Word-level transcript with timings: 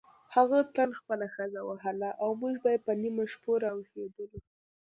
هغه 0.35 0.59
تل 0.75 0.89
خپله 0.99 1.25
ښځه 1.35 1.59
وهله 1.67 2.09
او 2.21 2.29
موږ 2.41 2.55
به 2.63 2.71
په 2.85 2.91
نیمو 3.01 3.23
شپو 3.31 3.51
راویښېدلو. 3.63 4.39